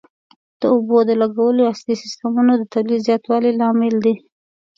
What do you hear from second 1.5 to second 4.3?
عصري سیستمونه د تولید زیاتوالي لامل دي.